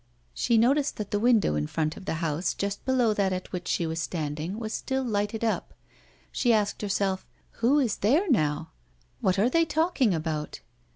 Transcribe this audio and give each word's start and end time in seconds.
She 0.33 0.57
noticed 0.57 0.95
that 0.97 1.11
the 1.11 1.19
window 1.19 1.53
in 1.53 1.67
front 1.67 1.95
of 1.95 2.05
the 2.05 2.15
house, 2.25 2.55
just 2.55 2.83
below 2.85 3.13
that 3.13 3.31
at 3.31 3.51
which 3.51 3.67
she 3.67 3.85
was 3.85 4.01
standing, 4.01 4.57
was 4.57 4.73
still 4.73 5.03
lighted 5.03 5.43
up. 5.43 5.75
She 6.31 6.51
asked 6.51 6.81
herself: 6.81 7.27
"Who 7.61 7.77
is 7.77 7.97
there 7.97 8.27
now? 8.27 8.71
What 9.19 9.37
are 9.37 9.47
they 9.47 9.63
talking 9.63 10.11
about?" 10.15 10.61